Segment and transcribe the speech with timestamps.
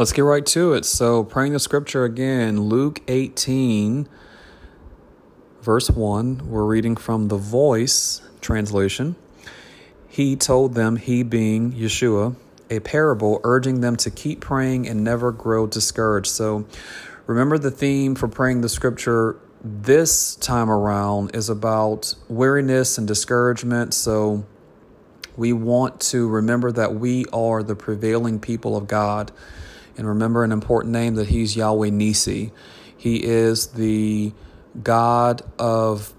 [0.00, 0.86] Let's get right to it.
[0.86, 4.08] So, praying the scripture again, Luke 18,
[5.60, 6.48] verse 1.
[6.48, 9.14] We're reading from the Voice translation.
[10.08, 12.34] He told them, he being Yeshua,
[12.70, 16.28] a parable, urging them to keep praying and never grow discouraged.
[16.28, 16.64] So,
[17.26, 23.92] remember the theme for praying the scripture this time around is about weariness and discouragement.
[23.92, 24.46] So,
[25.36, 29.30] we want to remember that we are the prevailing people of God
[29.96, 32.52] and remember an important name that he's Yahweh Nisi.
[32.96, 34.32] He is the
[34.82, 36.14] God of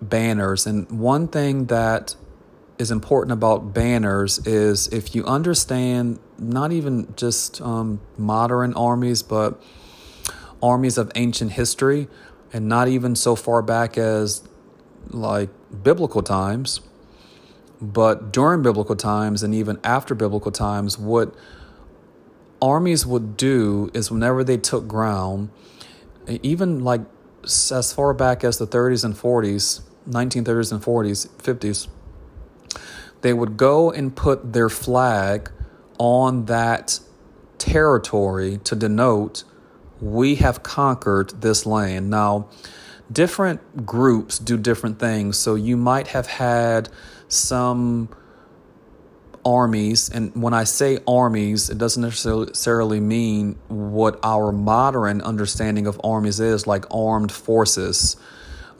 [0.00, 0.66] banners.
[0.66, 2.14] And one thing that
[2.78, 9.60] is important about banners is if you understand not even just um, modern armies, but
[10.62, 12.08] armies of ancient history,
[12.52, 14.42] and not even so far back as
[15.10, 15.50] like
[15.82, 16.80] biblical times,
[17.80, 21.34] but during biblical times and even after biblical times, what
[22.60, 25.50] armies would do is whenever they took ground,
[26.42, 27.02] even like
[27.70, 31.88] as far back as the 30s and 40s, 1930s and 40s, 50s,
[33.22, 35.50] they would go and put their flag
[35.98, 37.00] on that
[37.58, 39.44] territory to denote
[40.00, 42.10] we have conquered this land.
[42.10, 42.48] Now,
[43.10, 45.38] different groups do different things.
[45.38, 46.88] So you might have had
[47.28, 48.08] some
[49.46, 56.00] armies, and when I say armies, it doesn't necessarily mean what our modern understanding of
[56.02, 58.16] armies is, like armed forces.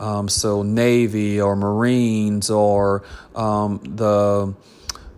[0.01, 4.55] Um, so, Navy or Marines or um, the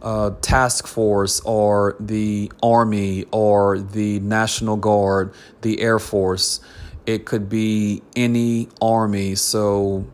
[0.03, 6.61] uh, task force or the Army or the National Guard, the Air Force.
[7.07, 9.35] It could be any army.
[9.35, 10.07] So,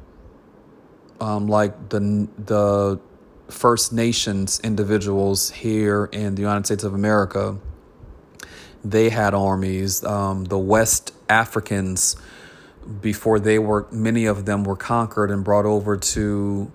[1.20, 3.00] um, like the the
[3.54, 7.56] First Nations individuals here in the United States of America,
[8.84, 10.04] they had armies.
[10.04, 12.16] Um, the West Africans,
[13.00, 16.70] before they were, many of them were conquered and brought over to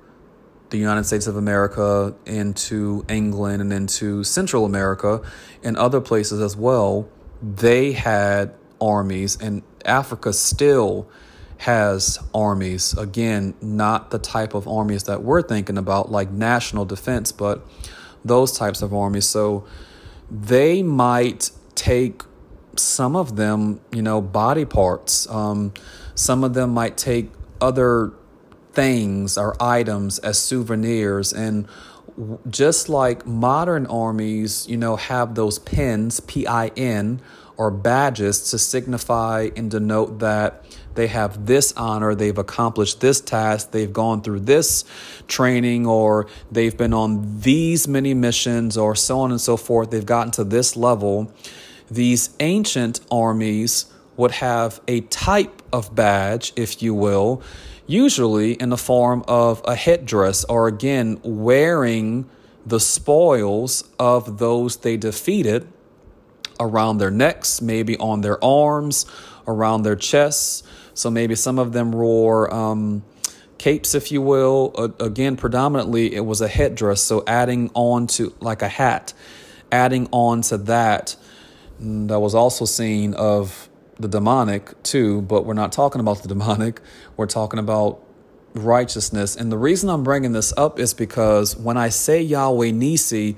[0.69, 5.21] the United States of America, into England, and into Central America,
[5.63, 7.09] and other places as well.
[7.41, 11.09] They had armies, and Africa still
[11.59, 12.97] has armies.
[12.97, 17.67] Again, not the type of armies that we're thinking about, like national defense, but
[18.23, 19.27] those types of armies.
[19.27, 19.65] So
[20.31, 22.23] they might take
[22.77, 25.29] some of them, you know, body parts.
[25.29, 25.73] Um,
[26.15, 28.13] some of them might take other
[28.71, 31.33] things or items as souvenirs.
[31.33, 31.67] And
[32.49, 37.21] just like modern armies, you know, have those pins, P I N,
[37.59, 40.63] or badges to signify and denote that
[40.95, 44.85] they have this honor, they've accomplished this task, they've gone through this
[45.27, 49.91] training, or they've been on these many missions, or so on and so forth.
[49.91, 51.33] They've gotten to this level.
[51.91, 57.41] These ancient armies would have a type of badge, if you will,
[57.85, 62.29] usually in the form of a headdress, or again, wearing
[62.65, 65.67] the spoils of those they defeated
[66.59, 69.05] around their necks, maybe on their arms,
[69.47, 70.63] around their chests.
[70.93, 73.03] So maybe some of them wore um,
[73.57, 74.73] capes, if you will.
[74.77, 77.01] Uh, again, predominantly it was a headdress.
[77.01, 79.13] So adding on to like a hat,
[79.71, 81.15] adding on to that,
[81.81, 85.21] mm, that was also seen of the demonic too.
[85.21, 86.81] But we're not talking about the demonic.
[87.15, 88.03] We're talking about
[88.53, 89.35] righteousness.
[89.35, 93.37] And the reason I'm bringing this up is because when I say Yahweh Nisi,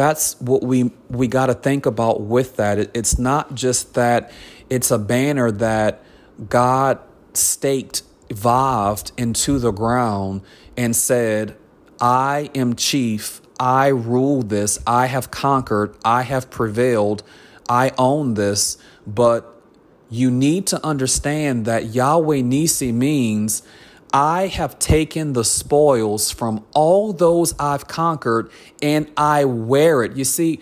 [0.00, 2.78] that's what we we got to think about with that.
[2.78, 4.32] It, it's not just that
[4.70, 6.02] it's a banner that
[6.48, 6.98] God
[7.34, 10.40] staked Vav into the ground
[10.74, 11.54] and said,
[12.00, 13.42] I am chief.
[13.58, 14.78] I rule this.
[14.86, 15.94] I have conquered.
[16.02, 17.22] I have prevailed.
[17.68, 18.78] I own this.
[19.06, 19.54] But
[20.08, 23.62] you need to understand that Yahweh Nisi means
[24.12, 28.50] I have taken the spoils from all those I've conquered
[28.82, 30.16] and I wear it.
[30.16, 30.60] You see,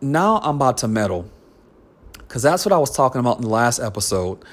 [0.00, 1.30] now I'm about to meddle
[2.12, 4.44] because that's what I was talking about in the last episode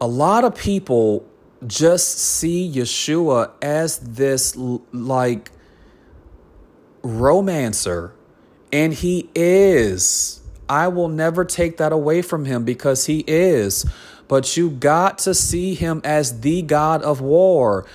[0.00, 1.26] a lot of people
[1.66, 5.50] just see Yeshua as this like
[7.02, 8.14] romancer,
[8.72, 10.40] and he is.
[10.68, 13.86] I will never take that away from him because he is.
[14.26, 17.86] But you got to see him as the God of war.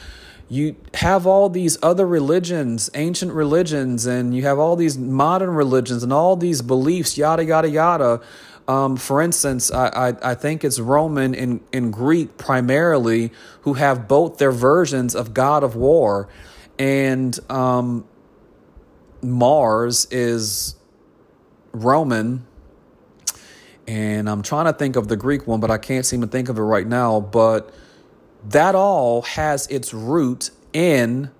[0.49, 6.03] You have all these other religions, ancient religions, and you have all these modern religions
[6.03, 8.21] and all these beliefs, yada, yada, yada
[8.67, 13.31] um, for instance, I, I, I, think it's Roman and, and Greek primarily
[13.61, 16.29] who have both their versions of God of War.
[16.79, 18.05] And um,
[19.21, 20.75] Mars is
[21.73, 22.45] Roman
[23.88, 26.50] And I'm trying to think of the Greek one, but I can't seem to think
[26.50, 27.19] of it right now.
[27.19, 27.74] But
[28.47, 31.31] that all has its root in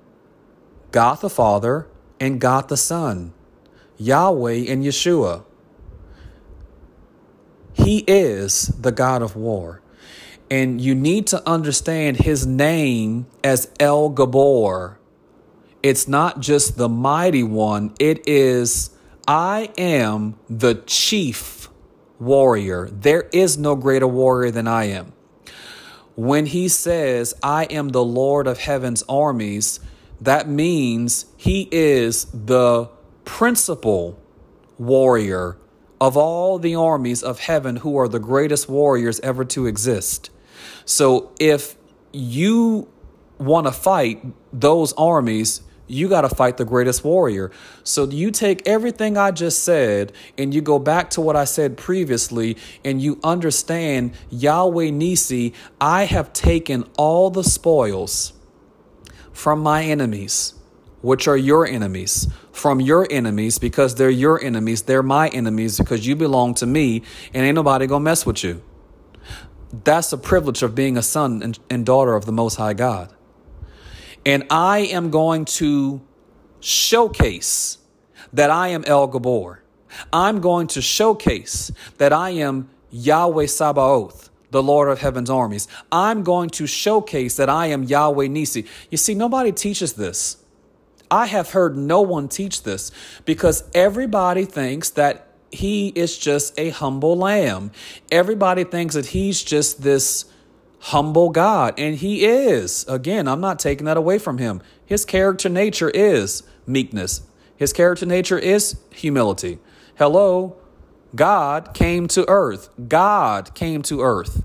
[0.92, 1.88] God the Father
[2.20, 3.34] and God the Son,
[3.98, 5.44] Yahweh and Yeshua.
[7.74, 9.82] He is the God of war.
[10.52, 15.00] And you need to understand his name as El Gabor.
[15.82, 18.92] It's not just the mighty one, it is
[19.28, 21.53] I am the chief
[22.24, 22.90] warrior.
[22.92, 25.14] There is no greater warrior than I am.
[26.16, 29.80] When he says, I am the Lord of heaven's armies,
[30.22, 32.90] that means he is the
[33.26, 34.20] principal
[34.78, 35.58] warrior
[36.00, 40.30] of all the armies of heaven who are the greatest warriors ever to exist.
[40.86, 41.76] So if
[42.12, 42.90] you
[43.38, 47.52] want to fight those armies, you got to fight the greatest warrior.
[47.84, 51.78] So you take everything I just said and you go back to what I said
[51.78, 58.34] previously and you understand Yahweh Nisi, I have taken all the spoils
[59.32, 60.54] from my enemies
[61.04, 64.84] which are your enemies, from your enemies because they're your enemies.
[64.84, 67.04] They're my enemies because you belong to me
[67.34, 68.64] and ain't nobody gonna mess with you.
[69.84, 73.14] That's a privilege of being a son and daughter of the Most High God.
[74.26, 76.02] And I am going to
[76.60, 77.78] showcase
[78.32, 79.64] that I am El Gabor.
[80.12, 85.68] I'm going to showcase that I am Yahweh Sabaoth, the Lord of heaven's armies.
[85.92, 88.66] I'm going to showcase that I am Yahweh Nisi.
[88.90, 90.38] You see, nobody teaches this.
[91.12, 92.92] I have heard no one teach this
[93.26, 97.72] because everybody thinks that he is just a humble lamb.
[98.12, 100.26] Everybody thinks that he's just this
[100.88, 102.86] humble God, and he is.
[102.90, 104.62] Again, I'm not taking that away from him.
[104.86, 107.22] His character nature is meekness,
[107.56, 109.60] his character nature is humility.
[109.96, 110.58] Hello,
[111.16, 112.70] God came to earth.
[112.90, 114.44] God came to earth.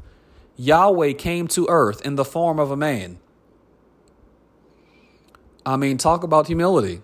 [0.57, 3.19] Yahweh came to earth in the form of a man.
[5.65, 7.03] I mean, talk about humility.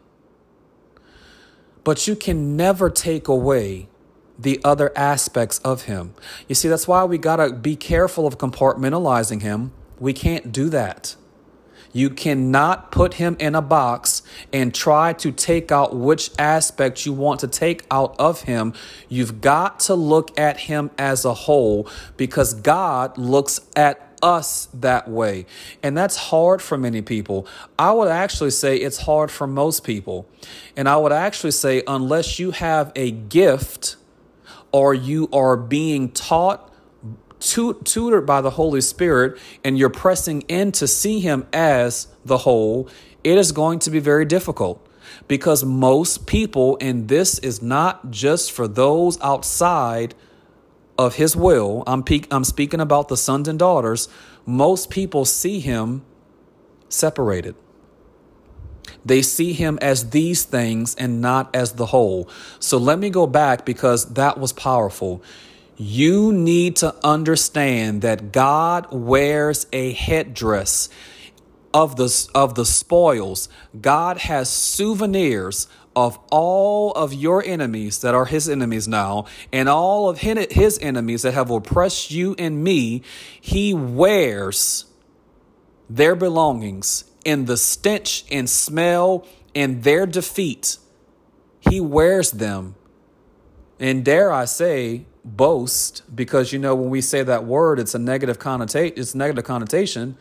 [1.83, 3.89] But you can never take away
[4.39, 6.15] the other aspects of him.
[6.49, 9.73] You see, that's why we got to be careful of compartmentalizing him.
[9.99, 11.17] We can't do that.
[11.93, 14.23] You cannot put him in a box
[14.53, 18.75] and try to take out which aspect you want to take out of him.
[19.09, 25.09] You've got to look at him as a whole because God looks at us that
[25.09, 25.47] way.
[25.85, 27.47] And that's hard for many people.
[27.79, 30.27] I would actually say it's hard for most people.
[30.77, 33.97] And I would actually say, unless you have a gift
[34.75, 36.69] or you are being taught,
[37.39, 42.89] tutored by the Holy Spirit, and you're pressing in to see Him as the whole,
[43.23, 44.85] it is going to be very difficult
[45.29, 50.13] because most people, and this is not just for those outside
[50.99, 54.09] of his will, I'm, pe- I'm speaking about the sons and daughters,
[54.45, 56.05] most people see him
[56.89, 57.55] separated.
[59.05, 62.29] They see him as these things and not as the whole.
[62.59, 65.23] So let me go back because that was powerful.
[65.77, 70.89] You need to understand that God wears a headdress
[71.73, 73.49] of the, of the spoils.
[73.81, 80.09] God has souvenirs of all of your enemies that are his enemies now, and all
[80.09, 83.03] of his enemies that have oppressed you and me,
[83.41, 84.87] he wears
[85.89, 90.79] their belongings in the stench and smell and their defeat.
[91.61, 92.75] He wears them.
[93.79, 97.99] And dare I say, boast, because you know, when we say that word, it's a
[97.99, 100.17] negative connotation, it's negative connotation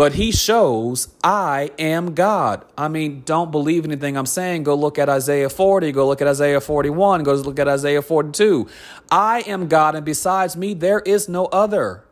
[0.00, 2.64] but he shows I am God.
[2.74, 4.62] I mean, don't believe anything I'm saying.
[4.62, 8.66] Go look at Isaiah 40, go look at Isaiah 41, go look at Isaiah 42.
[9.10, 12.04] I am God, and besides me, there is no other.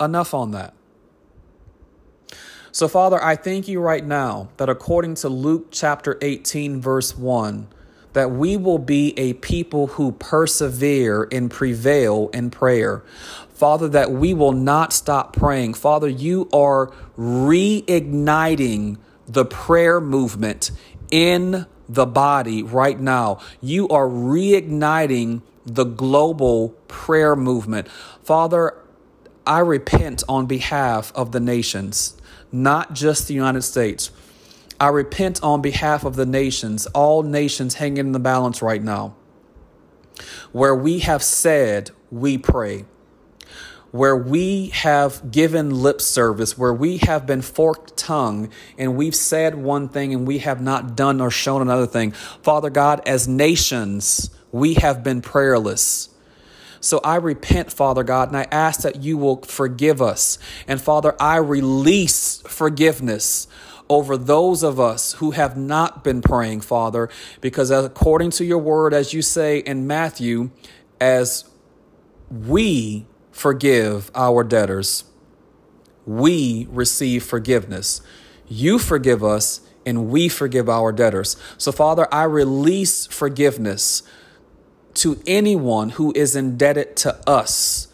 [0.00, 0.72] Enough on that.
[2.74, 7.68] So, Father, I thank you right now that according to Luke chapter 18, verse 1,
[8.14, 13.02] that we will be a people who persevere and prevail in prayer.
[13.50, 15.74] Father, that we will not stop praying.
[15.74, 18.96] Father, you are reigniting
[19.28, 20.70] the prayer movement
[21.10, 23.38] in the body right now.
[23.60, 27.88] You are reigniting the global prayer movement.
[28.22, 28.78] Father,
[29.46, 32.16] I repent on behalf of the nations,
[32.52, 34.10] not just the United States.
[34.78, 39.14] I repent on behalf of the nations, all nations hanging in the balance right now,
[40.52, 42.84] where we have said we pray
[43.92, 49.54] where we have given lip service, where we have been forked tongue and we've said
[49.54, 52.10] one thing and we have not done or shown another thing.
[52.10, 56.08] Father God, as nations, we have been prayerless.
[56.82, 60.36] So I repent, Father God, and I ask that you will forgive us.
[60.66, 63.46] And Father, I release forgiveness
[63.88, 67.08] over those of us who have not been praying, Father,
[67.40, 70.50] because according to your word, as you say in Matthew,
[71.00, 71.44] as
[72.28, 75.04] we forgive our debtors,
[76.04, 78.00] we receive forgiveness.
[78.48, 81.36] You forgive us, and we forgive our debtors.
[81.58, 84.02] So, Father, I release forgiveness
[84.94, 87.88] to anyone who is indebted to us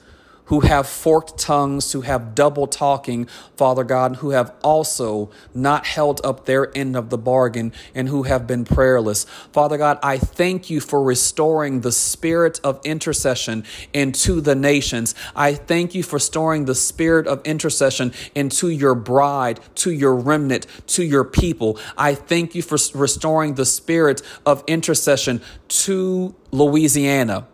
[0.48, 3.26] who have forked tongues, who have double talking,
[3.56, 8.24] Father God, who have also not held up their end of the bargain and who
[8.24, 9.24] have been prayerless.
[9.52, 15.14] Father God, I thank you for restoring the spirit of intercession into the nations.
[15.36, 20.66] I thank you for restoring the spirit of intercession into your bride, to your remnant,
[20.88, 21.78] to your people.
[21.96, 27.46] I thank you for restoring the spirit of intercession to Louisiana,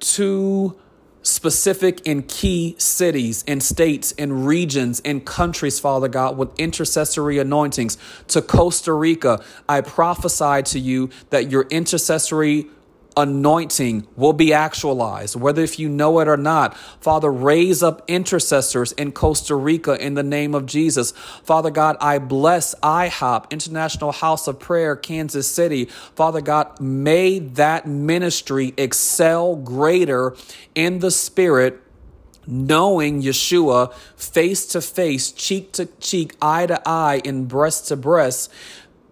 [0.00, 0.78] to
[1.22, 7.98] specific and key cities and states and regions and countries, Father God, with intercessory anointings.
[8.28, 12.66] To Costa Rica, I prophesy to you that your intercessory
[13.16, 16.76] anointing will be actualized, whether if you know it or not.
[17.00, 21.12] Father, raise up intercessors in Costa Rica in the name of Jesus.
[21.42, 25.86] Father God, I bless IHOP, International House of Prayer, Kansas City.
[26.14, 30.34] Father God, may that ministry excel greater
[30.74, 31.80] in the spirit
[32.46, 38.50] knowing Yeshua face to face, cheek to cheek, eye to eye, and breast to breast,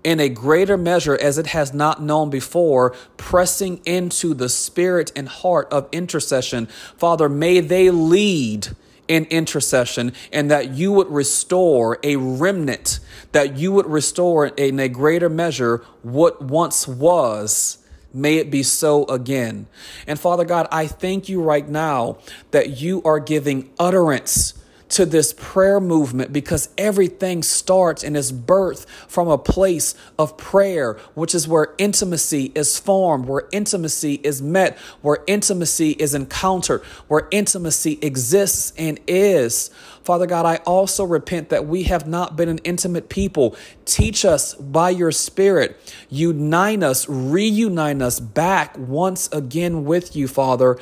[0.08, 5.28] in a greater measure as it has not known before, pressing into the spirit and
[5.28, 6.64] heart of intercession.
[6.96, 8.68] Father, may they lead
[9.06, 13.00] in intercession and that you would restore a remnant,
[13.32, 17.76] that you would restore in a greater measure what once was.
[18.14, 19.66] May it be so again.
[20.06, 22.16] And Father God, I thank you right now
[22.50, 24.54] that you are giving utterance
[24.90, 30.94] to this prayer movement because everything starts and is birthed from a place of prayer,
[31.14, 37.28] which is where intimacy is formed, where intimacy is met, where intimacy is encountered, where
[37.30, 39.70] intimacy exists and is.
[40.02, 43.56] Father God, I also repent that we have not been an intimate people.
[43.84, 45.76] Teach us by your Spirit.
[46.08, 50.78] Unite us, reunite us back once again with you, Father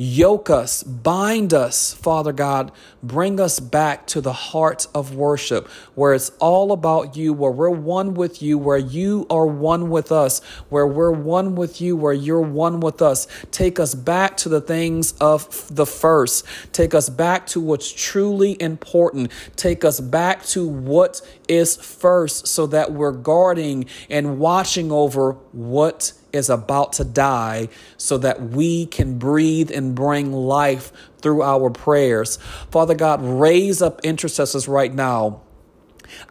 [0.00, 2.72] yoke us, bind us, Father God.
[3.02, 7.68] Bring us back to the heart of worship where it's all about you, where we're
[7.68, 10.40] one with you, where you are one with us,
[10.70, 13.28] where we're one with you, where you're one with us.
[13.50, 16.46] Take us back to the things of the first.
[16.72, 19.30] Take us back to what's truly important.
[19.56, 26.14] Take us back to what is first so that we're guarding and watching over what
[26.32, 32.36] is about to die so that we can breathe and bring life through our prayers.
[32.70, 35.42] Father God, raise up intercessors right now.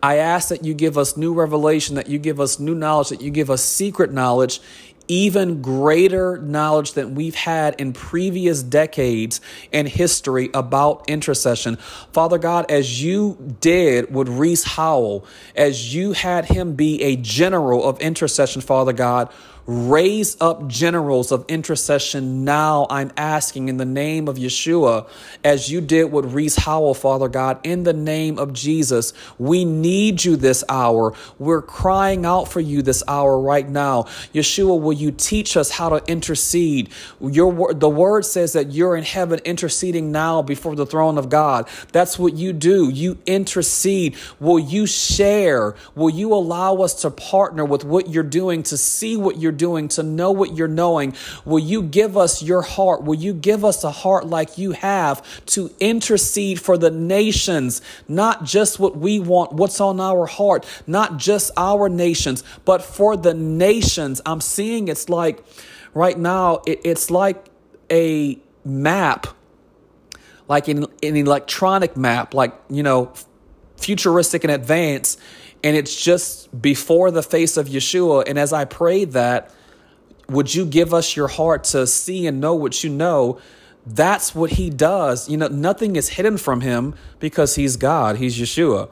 [0.04, 3.22] I ask that you give us new revelation, that you give us new knowledge, that
[3.22, 4.62] you give us secret knowledge,
[5.10, 9.42] even greater knowledge than we've had in previous decades
[9.72, 11.76] in history about intercession.
[12.14, 15.26] Father God, as you did with Rees Howell,
[15.56, 19.34] as you had him be a general of intercession, Father God,
[19.68, 25.08] Raise up generals of intercession now, I'm asking in the name of Yeshua,
[25.44, 29.14] as you did with Rees Howell, Father God, in the name of Jesus.
[29.38, 31.14] We need you this hour.
[31.38, 34.04] We're crying out for you this hour right now.
[34.34, 36.90] Yeshua, will you teach us how to intercede?
[37.22, 41.68] Your the word says that you're in heaven interceding now before the throne of God.
[41.92, 42.90] That's what you do.
[42.90, 44.18] You intercede.
[44.40, 45.76] Will you share?
[45.96, 49.88] Will you allow us to partner with what you're doing to see what you're doing,
[49.90, 51.14] to know what you're knowing.
[51.46, 53.04] Will you give us your heart?
[53.04, 55.22] Will you give us a heart like you have
[55.54, 61.18] to intercede for the nations, not just what we want, what's on our heart, not
[61.18, 64.22] just our nations, but for the nations?
[64.26, 65.44] I'm seeing it's like
[65.94, 67.46] right now, it, it's like
[67.92, 69.28] a map,
[70.48, 73.12] like an, an electronic map, like, you know,
[73.80, 75.20] futuristic and advanced
[75.64, 78.28] and it's just before the face of Yeshua.
[78.28, 79.52] And as I prayed that,
[80.30, 83.40] would you give us your heart to see and know what you know?
[83.86, 85.28] That's what he does.
[85.28, 88.90] You know, nothing is hidden from him because he's God, he's Yeshua.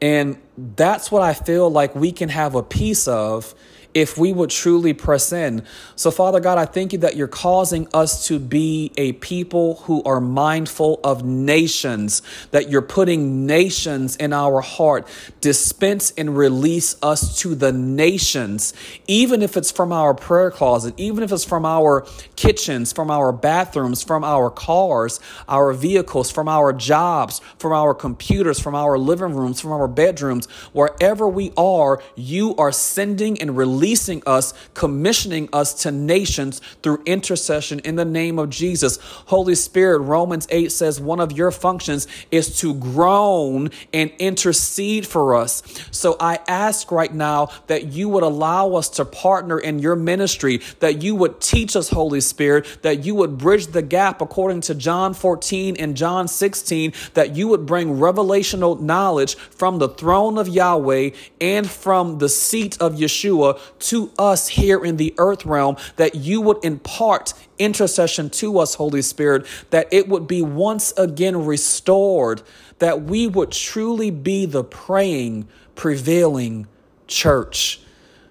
[0.00, 3.54] And that's what I feel like we can have a piece of
[3.94, 5.64] if we would truly press in.
[5.96, 10.02] So, Father God, I thank you that you're causing us to be a people who
[10.04, 15.06] are mindful of nations, that you're putting nations in our heart.
[15.40, 18.74] Dispense and release us to the nations,
[19.06, 22.06] even if it's from our prayer closet, even if it's from our
[22.42, 28.58] kitchens, from our bathrooms, from our cars, our vehicles, from our jobs, from our computers,
[28.58, 34.20] from our living rooms, from our bedrooms, wherever we are, you are sending and releasing
[34.26, 38.98] us, commissioning us to nations through intercession in the name of Jesus.
[39.26, 45.36] Holy Spirit, Romans 8 says one of your functions is to groan and intercede for
[45.36, 45.62] us.
[45.92, 50.60] So I ask right now that you would allow us to partner in your ministry,
[50.80, 54.74] that you would teach us, Holy Spirit, that you would bridge the gap according to
[54.74, 60.48] John 14 and John 16, that you would bring revelational knowledge from the throne of
[60.48, 61.10] Yahweh
[61.40, 63.60] and from the seat of Yeshua
[63.90, 69.02] to us here in the earth realm, that you would impart intercession to us, Holy
[69.02, 72.42] Spirit, that it would be once again restored,
[72.78, 76.66] that we would truly be the praying, prevailing
[77.06, 77.80] church,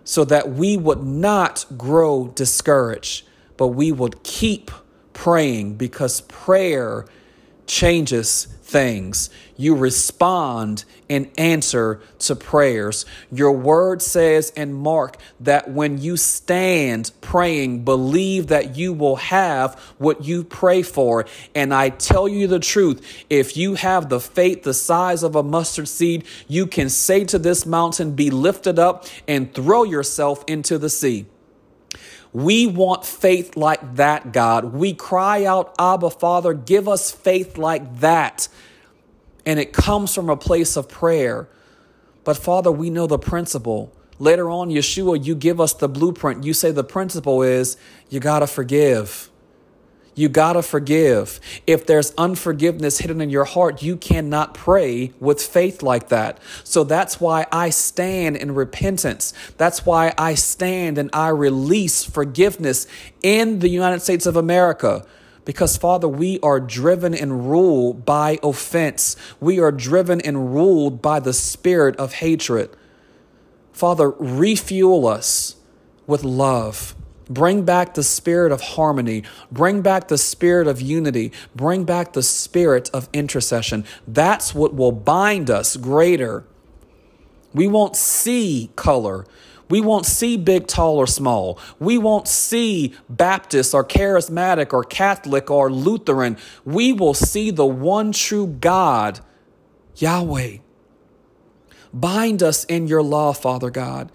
[0.04, 3.26] so that we would not grow discouraged,
[3.62, 4.72] but we would keep
[5.14, 7.06] praying because prayer
[7.68, 9.30] changes things.
[9.56, 13.06] You respond and answer to prayers.
[13.32, 19.76] Your word says in Mark that when you stand praying, believe that you will have
[20.00, 21.28] what you pray for.
[21.54, 25.44] And I tell you the truth, if you have the faith the size of a
[25.44, 30.80] mustard seed, you can say to this mountain, Be lifted up and throw yourself into
[30.80, 31.28] the sea.
[32.34, 34.74] We want faith like that, God.
[34.74, 38.48] We cry out, Abba, Father, give us faith like that.
[39.46, 41.50] And it comes from a place of prayer.
[42.24, 43.92] But Father, we know the principle.
[44.20, 46.44] Later on, Yeshua, you give us the blueprint.
[46.44, 47.76] You say the principle is
[48.10, 49.31] you got to forgive.
[50.22, 51.40] You got to forgive.
[51.66, 56.38] If there's unforgiveness hidden in your heart, you cannot pray with faith like that.
[56.64, 59.34] So that's why I stand in repentance.
[59.58, 62.86] That's why I stand and I release forgiveness
[63.24, 65.08] in the United States of America.
[65.44, 69.16] Because, Father, we are driven and ruled by offense.
[69.40, 72.70] We are driven and ruled by the spirit of hatred.
[73.72, 75.56] Father, refuel us
[76.06, 76.94] with love.
[77.34, 79.24] Bring back the spirit of harmony.
[79.52, 81.32] Bring back the spirit of unity.
[81.56, 83.86] Bring back the spirit of intercession.
[84.06, 86.46] That's what will bind us greater.
[87.54, 89.26] We won't see color.
[89.70, 91.58] We won't see big, tall, or small.
[91.80, 96.38] We won't see Baptist or charismatic or Catholic or Lutheran.
[96.66, 99.22] We will see the one true God,
[99.96, 100.58] Yahweh.
[101.94, 104.12] Bind us in your law, Father God.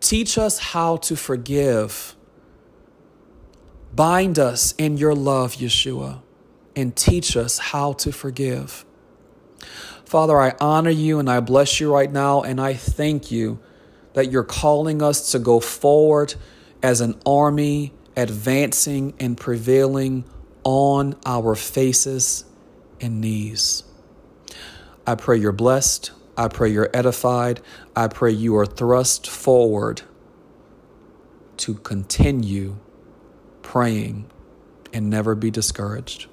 [0.00, 2.16] Teach us how to forgive.
[3.94, 6.22] Bind us in your love, Yeshua,
[6.76, 8.84] and teach us how to forgive.
[10.04, 13.58] Father, I honor you and I bless you right now, and I thank you
[14.14, 16.34] that you're calling us to go forward
[16.82, 20.24] as an army, advancing and prevailing
[20.64, 22.44] on our faces
[23.00, 23.84] and knees.
[25.06, 26.12] I pray you're blessed.
[26.36, 27.60] I pray you're edified.
[27.96, 30.02] I pray you are thrust forward
[31.58, 32.76] to continue
[33.68, 34.24] praying
[34.94, 36.26] and never be discouraged.